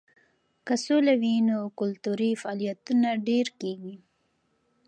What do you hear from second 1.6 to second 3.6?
کلتوري فعالیتونه ډېر